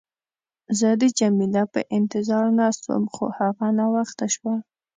[0.79, 4.55] زه د جميله په انتظار ناست وم، خو هغه ناوخته شوه.